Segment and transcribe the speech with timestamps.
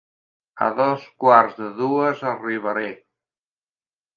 [0.67, 2.89] A dos quarts de dues arribaré.